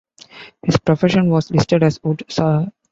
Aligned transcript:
His 0.63 0.77
profession 0.79 1.29
was 1.29 1.51
listed 1.51 1.83
as 1.83 2.01
wood 2.03 2.23
sawyer. 2.27 2.71